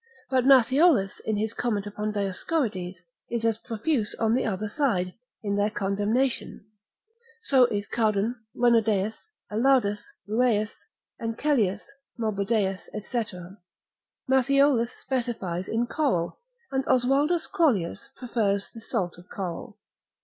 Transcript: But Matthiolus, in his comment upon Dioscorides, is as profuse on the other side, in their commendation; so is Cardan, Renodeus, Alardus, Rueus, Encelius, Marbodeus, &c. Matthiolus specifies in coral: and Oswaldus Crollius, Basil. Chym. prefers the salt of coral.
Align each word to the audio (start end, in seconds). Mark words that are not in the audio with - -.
But 0.31 0.45
Matthiolus, 0.45 1.19
in 1.25 1.37
his 1.37 1.53
comment 1.53 1.85
upon 1.85 2.11
Dioscorides, 2.11 2.97
is 3.29 3.45
as 3.45 3.59
profuse 3.59 4.15
on 4.15 4.33
the 4.33 4.47
other 4.47 4.67
side, 4.67 5.13
in 5.43 5.55
their 5.57 5.69
commendation; 5.69 6.65
so 7.43 7.65
is 7.65 7.85
Cardan, 7.85 8.35
Renodeus, 8.55 9.27
Alardus, 9.51 10.01
Rueus, 10.27 10.71
Encelius, 11.21 11.83
Marbodeus, 12.17 12.89
&c. 13.11 13.23
Matthiolus 14.27 14.89
specifies 14.89 15.67
in 15.67 15.85
coral: 15.85 16.39
and 16.71 16.83
Oswaldus 16.85 17.47
Crollius, 17.47 18.09
Basil. 18.09 18.13
Chym. 18.13 18.15
prefers 18.15 18.71
the 18.71 18.81
salt 18.81 19.19
of 19.19 19.29
coral. 19.29 19.77